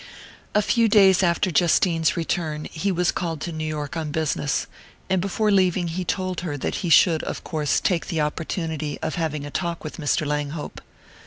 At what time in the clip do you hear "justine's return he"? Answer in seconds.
1.51-2.91